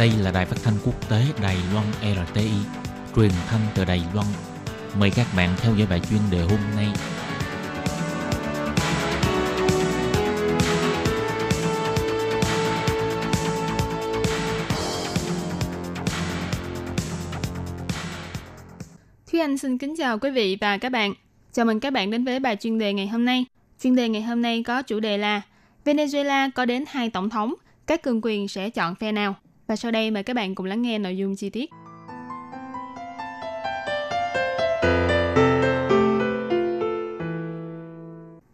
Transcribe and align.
Đây 0.00 0.12
là 0.18 0.30
đài 0.30 0.46
phát 0.46 0.56
thanh 0.64 0.74
quốc 0.84 1.10
tế 1.10 1.22
Đài 1.42 1.56
Loan 1.72 1.86
RTI, 2.02 2.50
truyền 3.16 3.30
thanh 3.48 3.60
từ 3.74 3.84
Đài 3.84 4.02
Loan. 4.14 4.26
Mời 4.98 5.10
các 5.10 5.26
bạn 5.36 5.50
theo 5.58 5.74
dõi 5.74 5.86
bài 5.90 6.00
chuyên 6.10 6.20
đề 6.30 6.40
hôm 6.40 6.58
nay. 6.76 6.86
Thúy 19.30 19.40
Anh 19.40 19.58
xin 19.58 19.78
kính 19.78 19.94
chào 19.96 20.18
quý 20.18 20.30
vị 20.30 20.58
và 20.60 20.78
các 20.78 20.92
bạn. 20.92 21.14
Chào 21.52 21.66
mừng 21.66 21.80
các 21.80 21.92
bạn 21.92 22.10
đến 22.10 22.24
với 22.24 22.40
bài 22.40 22.56
chuyên 22.56 22.78
đề 22.78 22.92
ngày 22.92 23.06
hôm 23.08 23.24
nay. 23.24 23.44
Chuyên 23.82 23.96
đề 23.96 24.08
ngày 24.08 24.22
hôm 24.22 24.42
nay 24.42 24.62
có 24.62 24.82
chủ 24.82 25.00
đề 25.00 25.18
là 25.18 25.42
Venezuela 25.84 26.50
có 26.54 26.64
đến 26.64 26.84
hai 26.88 27.10
tổng 27.10 27.30
thống, 27.30 27.54
các 27.86 28.02
cường 28.02 28.20
quyền 28.22 28.48
sẽ 28.48 28.70
chọn 28.70 28.94
phe 28.94 29.12
nào? 29.12 29.34
Và 29.70 29.76
sau 29.76 29.90
đây 29.90 30.10
mời 30.10 30.22
các 30.22 30.34
bạn 30.34 30.54
cùng 30.54 30.66
lắng 30.66 30.82
nghe 30.82 30.98
nội 30.98 31.16
dung 31.16 31.36
chi 31.36 31.50
tiết. 31.50 31.70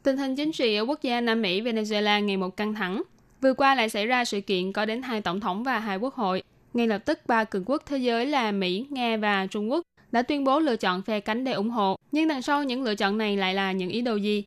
Tình 0.03 0.17
hình 0.17 0.37
chính 0.37 0.53
trị 0.53 0.77
ở 0.77 0.85
quốc 0.85 1.03
gia 1.03 1.21
Nam 1.21 1.43
Mỹ 1.43 1.61
Venezuela 1.61 2.25
ngày 2.25 2.37
một 2.37 2.57
căng 2.57 2.75
thẳng. 2.75 3.03
Vừa 3.43 3.55
qua 3.55 3.75
lại 3.75 3.89
xảy 3.89 4.07
ra 4.07 4.25
sự 4.25 4.41
kiện 4.41 4.73
có 4.73 4.85
đến 4.85 5.03
hai 5.03 5.21
tổng 5.21 5.41
thống 5.41 5.65
và 5.65 5.79
hai 5.79 5.97
quốc 5.97 6.15
hội. 6.15 6.43
Ngay 6.75 6.87
lập 6.87 6.99
tức 6.99 7.19
ba 7.27 7.45
cường 7.45 7.65
quốc 7.67 7.83
thế 7.87 7.99
giới 7.99 8.27
là 8.27 8.53
Mỹ, 8.53 8.87
Nga 8.91 9.17
và 9.17 9.47
Trung 9.47 9.71
Quốc 9.71 9.83
đã 10.13 10.23
tuyên 10.23 10.45
bố 10.45 10.61
lựa 10.61 10.77
chọn 10.77 11.03
phe 11.03 11.21
cánh 11.21 11.45
để 11.45 11.53
ủng 11.53 11.71
hộ. 11.71 11.97
Nhưng 12.13 12.29
đằng 12.29 12.43
sau 12.43 12.65
những 12.65 12.83
lựa 12.83 12.95
chọn 12.95 13.19
này 13.19 13.37
lại 13.37 13.55
là 13.55 13.73
những 13.73 13.89
ý 13.89 14.01
đồ 14.01 14.17
gì? 14.17 14.45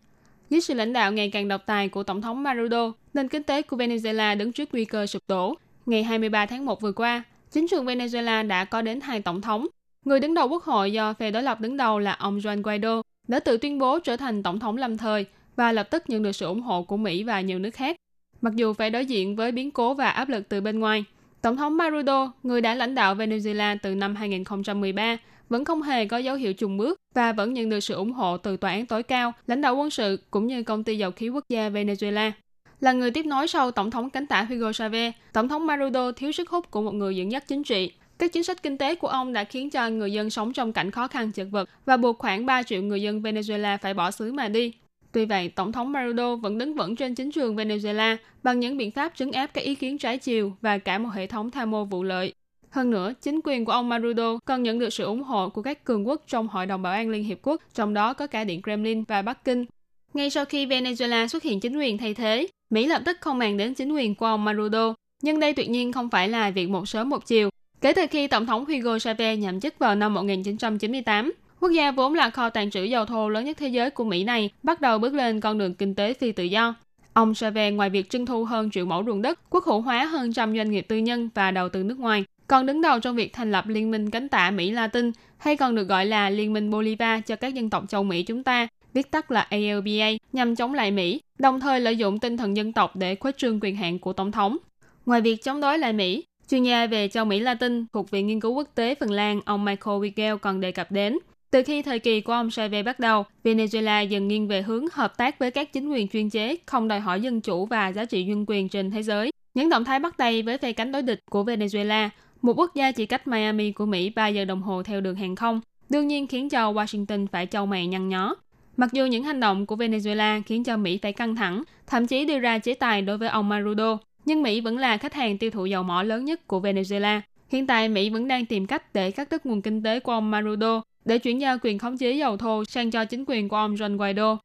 Dưới 0.50 0.62
sự 0.62 0.74
lãnh 0.74 0.94
đạo 0.94 1.12
ngày 1.12 1.30
càng 1.30 1.48
độc 1.48 1.62
tài 1.66 1.90
của 1.90 2.04
Tổng 2.04 2.22
thống 2.22 2.44
Maduro, 2.44 2.92
nền 3.14 3.28
kinh 3.28 3.44
tế 3.44 3.62
của 3.62 3.78
Venezuela 3.78 4.38
đứng 4.38 4.52
trước 4.52 4.70
nguy 4.72 4.86
cơ 4.86 5.08
sụp 5.08 5.22
đổ. 5.28 5.56
Ngày 5.90 6.04
23 6.04 6.46
tháng 6.46 6.66
1 6.66 6.82
vừa 6.82 6.92
qua, 6.92 7.24
chính 7.52 7.68
trường 7.68 7.86
Venezuela 7.86 8.48
đã 8.48 8.66
có 8.66 8.82
đến 8.82 9.02
hai 9.02 9.22
tổng 9.22 9.42
thống. 9.42 9.68
Người 10.06 10.20
đứng 10.20 10.34
đầu 10.34 10.48
quốc 10.48 10.64
hội 10.64 10.92
do 10.92 11.14
phe 11.14 11.32
đối 11.32 11.44
lập 11.44 11.62
đứng 11.62 11.78
đầu 11.78 12.00
là 12.00 12.12
ông 12.12 12.38
Juan 12.38 12.62
Guaido 12.62 13.02
đã 13.28 13.40
tự 13.40 13.58
tuyên 13.58 13.80
bố 13.80 14.00
trở 14.00 14.18
thành 14.18 14.44
tổng 14.44 14.60
thống 14.60 14.78
lâm 14.78 14.98
thời 14.98 15.26
và 15.56 15.72
lập 15.72 15.88
tức 15.92 16.04
nhận 16.08 16.24
được 16.24 16.32
sự 16.32 16.46
ủng 16.46 16.62
hộ 16.62 16.84
của 16.84 16.98
Mỹ 16.98 17.24
và 17.24 17.42
nhiều 17.42 17.60
nước 17.60 17.70
khác. 17.72 17.96
Mặc 18.42 18.54
dù 18.56 18.74
phải 18.74 18.90
đối 18.90 19.06
diện 19.06 19.36
với 19.36 19.52
biến 19.52 19.72
cố 19.72 19.94
và 19.94 20.10
áp 20.10 20.30
lực 20.30 20.50
từ 20.50 20.62
bên 20.62 20.80
ngoài, 20.80 21.06
Tổng 21.42 21.58
thống 21.58 21.78
Maduro, 21.78 22.32
người 22.44 22.62
đã 22.62 22.76
lãnh 22.76 22.96
đạo 22.96 23.16
Venezuela 23.16 23.78
từ 23.84 23.96
năm 23.96 24.16
2013, 24.16 25.18
vẫn 25.50 25.66
không 25.66 25.82
hề 25.82 26.06
có 26.06 26.18
dấu 26.18 26.36
hiệu 26.36 26.54
trùng 26.54 26.78
bước 26.78 26.98
và 27.16 27.34
vẫn 27.34 27.54
nhận 27.54 27.70
được 27.70 27.80
sự 27.80 27.94
ủng 27.94 28.12
hộ 28.12 28.38
từ 28.38 28.58
tòa 28.58 28.72
án 28.72 28.86
tối 28.86 29.04
cao, 29.04 29.34
lãnh 29.48 29.62
đạo 29.62 29.76
quân 29.76 29.90
sự 29.90 30.20
cũng 30.32 30.48
như 30.48 30.64
công 30.64 30.84
ty 30.84 30.98
dầu 30.98 31.12
khí 31.12 31.30
quốc 31.30 31.44
gia 31.50 31.70
Venezuela. 31.70 32.32
Là 32.82 32.92
người 32.92 33.12
tiếp 33.12 33.26
nối 33.26 33.48
sau 33.48 33.72
Tổng 33.72 33.92
thống 33.92 34.10
cánh 34.10 34.28
tả 34.28 34.42
Hugo 34.42 34.72
Chavez, 34.72 35.12
Tổng 35.34 35.48
thống 35.48 35.68
Maduro 35.68 36.12
thiếu 36.12 36.32
sức 36.32 36.50
hút 36.50 36.72
của 36.72 36.82
một 36.82 36.94
người 36.94 37.16
dẫn 37.16 37.32
dắt 37.32 37.48
chính 37.48 37.64
trị. 37.64 37.92
Các 38.18 38.34
chính 38.34 38.44
sách 38.44 38.64
kinh 38.64 38.78
tế 38.78 38.96
của 38.96 39.08
ông 39.08 39.34
đã 39.34 39.44
khiến 39.44 39.70
cho 39.70 39.90
người 39.90 40.14
dân 40.14 40.30
sống 40.30 40.54
trong 40.54 40.74
cảnh 40.74 40.92
khó 40.92 41.08
khăn 41.08 41.32
chật 41.32 41.48
vật 41.52 41.70
và 41.86 41.98
buộc 41.98 42.20
khoảng 42.20 42.46
3 42.46 42.64
triệu 42.64 42.82
người 42.82 43.02
dân 43.02 43.22
Venezuela 43.22 43.78
phải 43.78 43.94
bỏ 43.94 44.12
xứ 44.12 44.34
mà 44.34 44.48
đi. 44.48 44.74
Tuy 45.12 45.26
vậy, 45.26 45.50
Tổng 45.50 45.72
thống 45.72 45.92
Maduro 45.92 46.36
vẫn 46.36 46.58
đứng 46.58 46.74
vững 46.74 46.96
trên 46.96 47.16
chính 47.16 47.32
trường 47.32 47.56
Venezuela 47.56 48.18
bằng 48.44 48.60
những 48.60 48.78
biện 48.78 48.92
pháp 48.92 49.14
trấn 49.16 49.32
áp 49.32 49.48
các 49.48 49.62
ý 49.62 49.76
kiến 49.76 49.98
trái 49.98 50.18
chiều 50.18 50.54
và 50.62 50.78
cả 50.78 50.98
một 50.98 51.10
hệ 51.10 51.28
thống 51.28 51.52
tham 51.52 51.72
mô 51.72 51.86
vụ 51.86 52.04
lợi. 52.04 52.34
Hơn 52.70 52.92
nữa, 52.92 53.14
chính 53.22 53.40
quyền 53.44 53.66
của 53.66 53.72
ông 53.72 53.90
Maduro 53.90 54.38
còn 54.46 54.64
nhận 54.64 54.80
được 54.80 54.90
sự 54.90 55.04
ủng 55.04 55.24
hộ 55.24 55.50
của 55.50 55.62
các 55.62 55.84
cường 55.84 56.08
quốc 56.08 56.24
trong 56.28 56.48
Hội 56.48 56.66
đồng 56.66 56.82
Bảo 56.82 56.94
an 56.94 57.10
Liên 57.10 57.24
Hiệp 57.24 57.38
Quốc, 57.42 57.62
trong 57.74 57.94
đó 57.94 58.14
có 58.14 58.28
cả 58.28 58.44
Điện 58.44 58.62
Kremlin 58.62 59.04
và 59.04 59.22
Bắc 59.22 59.44
Kinh. 59.44 59.66
Ngay 60.14 60.30
sau 60.30 60.46
khi 60.46 60.66
Venezuela 60.66 61.28
xuất 61.28 61.44
hiện 61.44 61.60
chính 61.60 61.78
quyền 61.78 61.98
thay 61.98 62.14
thế, 62.14 62.48
Mỹ 62.70 62.88
lập 62.88 63.02
tức 63.06 63.18
không 63.22 63.38
màng 63.38 63.58
đến 63.58 63.74
chính 63.74 63.92
quyền 63.92 64.16
của 64.16 64.26
ông 64.26 64.46
Maduro. 64.46 64.94
Nhưng 65.22 65.40
đây 65.40 65.54
tuyệt 65.54 65.70
nhiên 65.70 65.92
không 65.92 66.10
phải 66.10 66.30
là 66.30 66.50
việc 66.50 66.70
một 66.70 66.88
sớm 66.88 67.10
một 67.10 67.26
chiều. 67.26 67.50
Kể 67.82 67.94
từ 67.94 68.06
khi 68.12 68.28
Tổng 68.28 68.46
thống 68.46 68.66
Hugo 68.66 68.98
Chavez 68.98 69.36
nhậm 69.36 69.60
chức 69.60 69.80
vào 69.80 69.96
năm 69.96 70.14
1998, 70.14 71.34
quốc 71.60 71.70
gia 71.70 71.92
vốn 71.92 72.14
là 72.14 72.30
kho 72.30 72.50
tàng 72.50 72.72
trữ 72.72 72.84
dầu 72.84 73.06
thô 73.06 73.30
lớn 73.30 73.46
nhất 73.46 73.58
thế 73.60 73.68
giới 73.68 73.90
của 73.90 74.04
Mỹ 74.04 74.24
này 74.24 74.50
bắt 74.64 74.82
đầu 74.82 75.00
bước 75.00 75.14
lên 75.14 75.42
con 75.42 75.58
đường 75.58 75.74
kinh 75.74 75.96
tế 75.96 76.14
phi 76.14 76.32
tự 76.32 76.44
do. 76.44 76.76
Ông 77.14 77.32
Chavez 77.32 77.76
ngoài 77.76 77.90
việc 77.90 78.10
trưng 78.10 78.26
thu 78.26 78.46
hơn 78.46 78.72
triệu 78.72 78.86
mẫu 78.86 79.04
ruộng 79.06 79.22
đất, 79.22 79.40
quốc 79.50 79.66
hữu 79.66 79.82
hóa 79.82 80.06
hơn 80.06 80.34
trăm 80.34 80.58
doanh 80.58 80.72
nghiệp 80.72 80.86
tư 80.88 80.98
nhân 80.98 81.30
và 81.36 81.52
đầu 81.52 81.70
tư 81.70 81.84
nước 81.84 82.00
ngoài, 82.00 82.24
còn 82.48 82.66
đứng 82.66 82.82
đầu 82.82 83.00
trong 83.00 83.16
việc 83.16 83.34
thành 83.34 83.52
lập 83.52 83.68
Liên 83.68 83.92
minh 83.92 84.10
cánh 84.10 84.30
tả 84.30 84.52
Mỹ 84.52 84.72
Latin, 84.72 85.12
hay 85.38 85.56
còn 85.56 85.76
được 85.76 85.84
gọi 85.84 86.06
là 86.06 86.30
Liên 86.30 86.54
minh 86.54 86.72
Bolivar 86.72 87.22
cho 87.26 87.36
các 87.36 87.54
dân 87.54 87.70
tộc 87.70 87.84
châu 87.90 88.04
Mỹ 88.04 88.24
chúng 88.24 88.44
ta, 88.44 88.68
viết 88.94 89.12
tắt 89.12 89.32
là 89.32 89.42
ALBA, 89.42 90.10
nhằm 90.34 90.56
chống 90.56 90.74
lại 90.74 90.92
Mỹ, 90.92 91.22
đồng 91.40 91.60
thời 91.60 91.80
lợi 91.80 91.98
dụng 91.98 92.20
tinh 92.20 92.38
thần 92.38 92.58
dân 92.58 92.74
tộc 92.74 92.96
để 92.96 93.16
khuếch 93.16 93.38
trương 93.38 93.60
quyền 93.62 93.76
hạn 93.76 94.00
của 94.00 94.14
Tổng 94.14 94.32
thống. 94.32 94.58
Ngoài 95.06 95.22
việc 95.22 95.44
chống 95.44 95.62
đối 95.62 95.78
lại 95.78 95.94
Mỹ, 95.94 96.24
chuyên 96.50 96.64
gia 96.64 96.88
về 96.88 97.08
châu 97.08 97.26
Mỹ 97.26 97.40
Latin 97.40 97.86
thuộc 97.94 98.12
Viện 98.12 98.28
Nghiên 98.28 98.40
cứu 98.40 98.54
Quốc 98.54 98.68
tế 98.76 98.96
Phần 98.96 99.12
Lan, 99.12 99.42
ông 99.46 99.66
Michael 99.66 99.98
Wigel 99.98 100.38
còn 100.38 100.60
đề 100.60 100.72
cập 100.72 100.92
đến. 100.92 101.18
Từ 101.52 101.64
khi 101.64 101.82
thời 101.82 102.00
kỳ 102.00 102.22
của 102.22 102.34
ông 102.34 102.48
Chavez 102.48 102.84
bắt 102.84 103.00
đầu, 103.00 103.24
Venezuela 103.44 104.08
dần 104.08 104.28
nghiêng 104.28 104.48
về 104.48 104.62
hướng 104.62 104.86
hợp 104.92 105.18
tác 105.18 105.40
với 105.40 105.52
các 105.52 105.74
chính 105.74 105.90
quyền 105.90 106.08
chuyên 106.08 106.30
chế, 106.30 106.56
không 106.66 106.88
đòi 106.88 107.00
hỏi 107.00 107.22
dân 107.22 107.42
chủ 107.42 107.66
và 107.66 107.88
giá 107.88 108.06
trị 108.06 108.24
nhân 108.24 108.46
quyền 108.48 108.70
trên 108.70 108.92
thế 108.92 109.04
giới. 109.04 109.32
Những 109.54 109.70
động 109.70 109.86
thái 109.86 110.00
bắt 110.00 110.18
tay 110.18 110.42
với 110.42 110.58
phe 110.58 110.72
cánh 110.72 110.92
đối 110.92 111.02
địch 111.02 111.20
của 111.30 111.44
Venezuela 111.44 112.10
một 112.42 112.54
quốc 112.58 112.76
gia 112.76 112.92
chỉ 112.92 113.06
cách 113.06 113.28
Miami 113.28 113.72
của 113.72 113.86
Mỹ 113.86 114.10
3 114.10 114.28
giờ 114.28 114.46
đồng 114.46 114.62
hồ 114.62 114.84
theo 114.84 115.02
đường 115.02 115.16
hàng 115.16 115.36
không, 115.36 115.62
đương 115.90 116.08
nhiên 116.08 116.28
khiến 116.28 116.50
cho 116.50 116.74
Washington 116.74 117.28
phải 117.32 117.46
châu 117.46 117.66
mày 117.66 117.88
nhăn 117.88 118.10
nhó. 118.10 118.36
Mặc 118.80 118.94
dù 118.94 119.06
những 119.06 119.24
hành 119.24 119.40
động 119.40 119.66
của 119.66 119.76
Venezuela 119.76 120.42
khiến 120.46 120.64
cho 120.64 120.78
Mỹ 120.78 121.00
phải 121.02 121.14
căng 121.14 121.36
thẳng, 121.36 121.64
thậm 121.88 122.08
chí 122.08 122.26
đưa 122.26 122.40
ra 122.40 122.60
chế 122.60 122.74
tài 122.74 123.02
đối 123.02 123.18
với 123.18 123.30
ông 123.30 123.50
Maduro, 123.50 123.98
nhưng 124.26 124.44
Mỹ 124.44 124.62
vẫn 124.62 124.78
là 124.78 124.98
khách 124.98 125.14
hàng 125.14 125.38
tiêu 125.38 125.52
thụ 125.52 125.66
dầu 125.66 125.84
mỏ 125.84 126.04
lớn 126.04 126.26
nhất 126.26 126.48
của 126.48 126.60
Venezuela. 126.60 127.22
Hiện 127.50 127.68
tại 127.68 127.90
Mỹ 127.90 128.10
vẫn 128.10 128.28
đang 128.28 128.46
tìm 128.46 128.66
cách 128.66 128.94
để 128.94 129.12
cắt 129.12 129.30
đứt 129.32 129.46
nguồn 129.46 129.62
kinh 129.62 129.84
tế 129.84 130.00
của 130.00 130.12
ông 130.12 130.32
Maduro 130.32 130.82
để 131.06 131.18
chuyển 131.18 131.42
giao 131.42 131.58
quyền 131.62 131.78
khống 131.78 131.98
chế 131.98 132.12
dầu 132.12 132.38
thô 132.38 132.64
sang 132.66 132.92
cho 132.92 133.06
chính 133.06 133.24
quyền 133.28 133.50
của 133.50 133.56
ông 133.56 133.76
Juan 133.76 133.98
Guaido. 133.98 134.38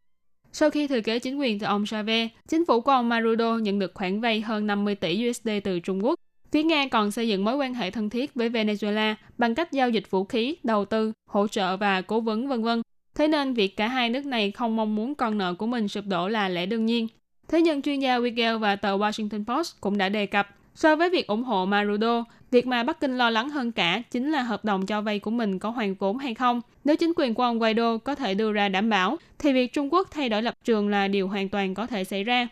Sau 0.53 0.71
khi 0.71 0.87
thừa 0.87 1.01
kế 1.01 1.19
chính 1.19 1.39
quyền 1.39 1.59
từ 1.59 1.67
ông 1.67 1.85
Chavez, 1.85 2.29
chính 2.49 2.67
phủ 2.67 2.81
của 2.81 2.93
ông 2.93 3.09
Maduro 3.09 3.57
nhận 3.57 3.79
được 3.79 3.95
khoản 3.95 4.21
vay 4.21 4.41
hơn 4.41 4.67
50 4.67 4.95
tỷ 4.95 5.29
USD 5.31 5.49
từ 5.65 5.81
Trung 5.81 6.05
Quốc 6.05 6.15
Phía 6.55 6.63
Nga 6.63 6.87
còn 6.91 7.11
xây 7.11 7.29
dựng 7.29 7.45
mối 7.45 7.57
quan 7.57 7.75
hệ 7.75 7.91
thân 7.91 8.11
thiết 8.11 8.35
với 8.35 8.49
Venezuela 8.49 9.15
bằng 9.39 9.55
cách 9.55 9.73
giao 9.73 9.91
dịch 9.91 10.11
vũ 10.11 10.25
khí, 10.25 10.57
đầu 10.63 10.85
tư, 10.85 11.13
hỗ 11.31 11.49
trợ 11.49 11.77
và 11.77 12.01
cố 12.01 12.21
vấn 12.21 12.49
vân 12.49 12.63
vân. 12.63 12.83
Thế 13.15 13.29
nên 13.29 13.55
việc 13.55 13.77
cả 13.77 13.89
hai 13.89 14.11
nước 14.11 14.27
này 14.27 14.51
không 14.51 14.77
mong 14.77 14.95
muốn 14.95 15.15
con 15.15 15.39
nợ 15.39 15.55
của 15.55 15.67
mình 15.67 15.89
sụp 15.89 16.05
đổ 16.07 16.29
là 16.29 16.49
lẽ 16.49 16.67
đương 16.67 16.87
nhiên. 16.87 17.09
Thế 17.49 17.63
nhưng 17.63 17.83
chuyên 17.83 18.01
gia 18.01 18.19
Wigel 18.19 18.59
và 18.59 18.77
tờ 18.77 18.97
Washington 18.97 19.45
Post 19.45 19.81
cũng 19.81 19.99
đã 19.99 20.09
đề 20.09 20.27
cập, 20.27 20.49
so 20.75 20.97
với 20.97 21.11
việc 21.11 21.27
ủng 21.27 21.43
hộ 21.43 21.67
Maduro, 21.67 22.25
việc 22.51 22.67
mà 22.67 22.83
Bắc 22.83 23.01
Kinh 23.01 23.19
lo 23.19 23.31
lắng 23.31 23.51
hơn 23.51 23.73
cả 23.73 24.03
chính 24.11 24.33
là 24.33 24.43
hợp 24.43 24.65
đồng 24.65 24.87
cho 24.87 25.01
vay 25.01 25.19
của 25.19 25.31
mình 25.31 25.59
có 25.59 25.71
hoàn 25.71 25.95
vốn 25.95 26.19
hay 26.19 26.35
không. 26.35 26.61
Nếu 26.85 26.97
chính 26.97 27.13
quyền 27.17 27.35
của 27.35 27.43
ông 27.43 27.59
Guaido 27.59 27.99
có 27.99 28.15
thể 28.15 28.35
đưa 28.35 28.53
ra 28.53 28.69
đảm 28.69 28.91
bảo, 28.91 29.17
thì 29.39 29.53
việc 29.53 29.73
Trung 29.73 29.93
Quốc 29.93 30.09
thay 30.11 30.29
đổi 30.29 30.43
lập 30.43 30.55
trường 30.65 30.89
là 30.89 31.09
điều 31.09 31.29
hoàn 31.29 31.49
toàn 31.49 31.75
có 31.75 31.87
thể 31.87 32.05
xảy 32.05 32.25
ra. 32.25 32.49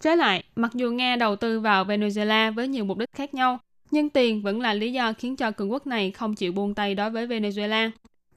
Trái 0.00 0.16
lại, 0.16 0.42
mặc 0.56 0.70
dù 0.74 0.90
Nga 0.90 1.16
đầu 1.16 1.36
tư 1.36 1.60
vào 1.60 1.84
Venezuela 1.84 2.54
với 2.54 2.68
nhiều 2.68 2.84
mục 2.84 2.98
đích 2.98 3.08
khác 3.16 3.34
nhau, 3.34 3.58
nhưng 3.90 4.10
tiền 4.10 4.42
vẫn 4.42 4.60
là 4.60 4.74
lý 4.74 4.92
do 4.92 5.12
khiến 5.12 5.36
cho 5.36 5.50
cường 5.50 5.72
quốc 5.72 5.86
này 5.86 6.10
không 6.10 6.34
chịu 6.34 6.52
buông 6.52 6.74
tay 6.74 6.94
đối 6.94 7.10
với 7.10 7.26
Venezuela. 7.26 7.90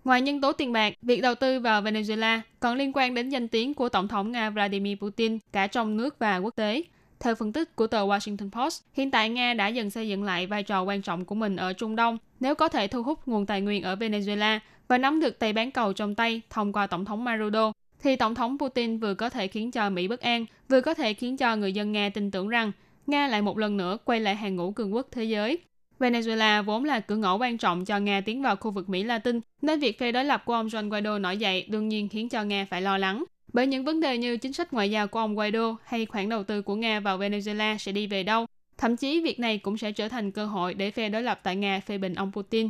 Ngoài 0.07 0.21
nhân 0.21 0.41
tố 0.41 0.53
tiền 0.53 0.71
bạc, 0.71 0.93
việc 1.01 1.21
đầu 1.21 1.35
tư 1.35 1.59
vào 1.59 1.81
Venezuela 1.81 2.39
còn 2.59 2.77
liên 2.77 2.91
quan 2.93 3.13
đến 3.13 3.29
danh 3.29 3.47
tiếng 3.47 3.73
của 3.73 3.89
Tổng 3.89 4.07
thống 4.07 4.31
Nga 4.31 4.49
Vladimir 4.49 4.97
Putin 4.97 5.37
cả 5.51 5.67
trong 5.67 5.97
nước 5.97 6.19
và 6.19 6.37
quốc 6.37 6.55
tế. 6.55 6.83
Theo 7.19 7.35
phân 7.35 7.53
tích 7.53 7.75
của 7.75 7.87
tờ 7.87 8.05
Washington 8.05 8.49
Post, 8.51 8.83
hiện 8.93 9.11
tại 9.11 9.29
Nga 9.29 9.53
đã 9.53 9.67
dần 9.67 9.89
xây 9.89 10.07
dựng 10.07 10.23
lại 10.23 10.47
vai 10.47 10.63
trò 10.63 10.81
quan 10.81 11.01
trọng 11.01 11.25
của 11.25 11.35
mình 11.35 11.55
ở 11.55 11.73
Trung 11.73 11.95
Đông 11.95 12.17
nếu 12.39 12.55
có 12.55 12.67
thể 12.67 12.87
thu 12.87 13.03
hút 13.03 13.19
nguồn 13.25 13.45
tài 13.45 13.61
nguyên 13.61 13.83
ở 13.83 13.95
Venezuela 13.95 14.59
và 14.87 14.97
nắm 14.97 15.19
được 15.19 15.39
tay 15.39 15.53
bán 15.53 15.71
cầu 15.71 15.93
trong 15.93 16.15
tay 16.15 16.41
thông 16.49 16.73
qua 16.73 16.87
Tổng 16.87 17.05
thống 17.05 17.23
Maduro 17.23 17.71
thì 18.03 18.15
Tổng 18.15 18.35
thống 18.35 18.57
Putin 18.59 18.99
vừa 18.99 19.13
có 19.13 19.29
thể 19.29 19.47
khiến 19.47 19.71
cho 19.71 19.89
Mỹ 19.89 20.07
bất 20.07 20.21
an, 20.21 20.45
vừa 20.69 20.81
có 20.81 20.93
thể 20.93 21.13
khiến 21.13 21.37
cho 21.37 21.55
người 21.55 21.73
dân 21.73 21.91
Nga 21.91 22.09
tin 22.09 22.31
tưởng 22.31 22.47
rằng 22.47 22.71
Nga 23.07 23.27
lại 23.27 23.41
một 23.41 23.57
lần 23.57 23.77
nữa 23.77 23.97
quay 24.05 24.19
lại 24.19 24.35
hàng 24.35 24.55
ngũ 24.55 24.71
cường 24.71 24.95
quốc 24.95 25.07
thế 25.11 25.23
giới. 25.23 25.59
Venezuela 25.99 26.61
vốn 26.61 26.83
là 26.83 26.99
cửa 26.99 27.15
ngõ 27.15 27.35
quan 27.35 27.57
trọng 27.57 27.85
cho 27.85 27.99
Nga 27.99 28.21
tiến 28.21 28.41
vào 28.41 28.55
khu 28.55 28.71
vực 28.71 28.89
Mỹ 28.89 29.03
Latin, 29.03 29.39
nên 29.61 29.79
việc 29.79 29.99
phe 29.99 30.11
đối 30.11 30.25
lập 30.25 30.43
của 30.45 30.53
ông 30.53 30.67
Juan 30.67 30.89
Guaido 30.89 31.19
nổi 31.19 31.37
dậy 31.37 31.65
đương 31.69 31.89
nhiên 31.89 32.09
khiến 32.09 32.29
cho 32.29 32.43
Nga 32.43 32.65
phải 32.69 32.81
lo 32.81 32.97
lắng. 32.97 33.23
Bởi 33.53 33.67
những 33.67 33.85
vấn 33.85 33.99
đề 33.99 34.17
như 34.17 34.37
chính 34.37 34.53
sách 34.53 34.73
ngoại 34.73 34.91
giao 34.91 35.07
của 35.07 35.19
ông 35.19 35.35
Guaido 35.35 35.75
hay 35.83 36.05
khoản 36.05 36.29
đầu 36.29 36.43
tư 36.43 36.61
của 36.61 36.75
Nga 36.75 36.99
vào 36.99 37.17
Venezuela 37.17 37.77
sẽ 37.77 37.91
đi 37.91 38.07
về 38.07 38.23
đâu, 38.23 38.45
thậm 38.77 38.95
chí 38.95 39.21
việc 39.21 39.39
này 39.39 39.57
cũng 39.57 39.77
sẽ 39.77 39.91
trở 39.91 40.09
thành 40.09 40.31
cơ 40.31 40.45
hội 40.45 40.73
để 40.73 40.91
phe 40.91 41.09
đối 41.09 41.23
lập 41.23 41.39
tại 41.43 41.55
Nga 41.55 41.79
phê 41.79 41.97
bình 41.97 42.15
ông 42.15 42.31
Putin. 42.31 42.69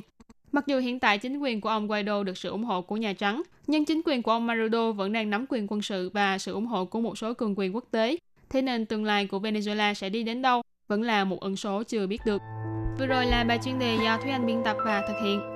Mặc 0.51 0.67
dù 0.67 0.79
hiện 0.79 0.99
tại 0.99 1.17
chính 1.17 1.39
quyền 1.39 1.61
của 1.61 1.69
ông 1.69 1.87
Guaido 1.87 2.23
được 2.23 2.37
sự 2.37 2.49
ủng 2.49 2.63
hộ 2.63 2.81
của 2.81 2.97
Nhà 2.97 3.13
Trắng, 3.13 3.41
nhưng 3.67 3.85
chính 3.85 4.01
quyền 4.05 4.21
của 4.21 4.31
ông 4.31 4.47
Maduro 4.47 4.91
vẫn 4.91 5.13
đang 5.13 5.29
nắm 5.29 5.45
quyền 5.49 5.67
quân 5.67 5.81
sự 5.81 6.09
và 6.13 6.37
sự 6.37 6.53
ủng 6.53 6.65
hộ 6.65 6.85
của 6.85 7.01
một 7.01 7.17
số 7.17 7.33
cường 7.33 7.53
quyền 7.57 7.75
quốc 7.75 7.85
tế. 7.91 8.17
Thế 8.49 8.61
nên 8.61 8.85
tương 8.85 9.05
lai 9.05 9.27
của 9.27 9.39
Venezuela 9.39 9.93
sẽ 9.93 10.09
đi 10.09 10.23
đến 10.23 10.41
đâu 10.41 10.61
vẫn 10.87 11.01
là 11.01 11.23
một 11.23 11.39
ẩn 11.39 11.55
số 11.55 11.83
chưa 11.83 12.07
biết 12.07 12.21
được. 12.25 12.41
Vừa 12.99 13.05
rồi 13.05 13.25
là 13.25 13.43
bài 13.43 13.59
chuyên 13.63 13.79
đề 13.79 13.97
do 14.03 14.17
Thúy 14.17 14.31
Anh 14.31 14.45
biên 14.45 14.63
tập 14.63 14.77
và 14.85 15.01
thực 15.07 15.17
hiện. 15.23 15.53